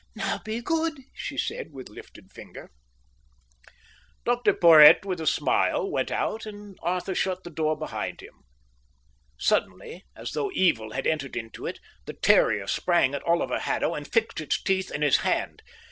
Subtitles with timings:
[0.15, 2.71] "Now, be good," she said, with lifted finger.
[4.25, 8.33] Dr Porhoët with a smile went out, and Arthur shut the door behind him.
[9.37, 14.11] Suddenly, as though evil had entered into it, the terrier sprang at Oliver Haddo and
[14.11, 15.61] fixed its teeth in his hand.